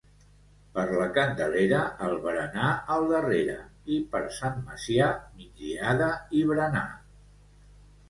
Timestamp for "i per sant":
3.99-4.61